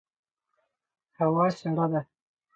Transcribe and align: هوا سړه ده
هوا 1.17 1.45
سړه 1.57 1.85
ده 1.91 2.01